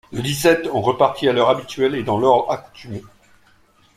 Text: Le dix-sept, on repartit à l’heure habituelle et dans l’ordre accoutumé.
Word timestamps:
Le 0.11 0.23
dix-sept, 0.23 0.67
on 0.73 0.81
repartit 0.81 1.27
à 1.29 1.31
l’heure 1.31 1.51
habituelle 1.51 1.93
et 1.93 2.01
dans 2.01 2.17
l’ordre 2.17 2.49
accoutumé. 2.49 3.03